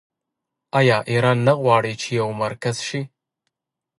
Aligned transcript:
آیا 0.79 0.97
ایران 1.11 1.37
نه 1.47 1.53
غواړي 1.61 1.93
چې 2.01 2.09
یو 2.19 2.29
مرکز 2.43 2.75
شي؟ 2.87 3.01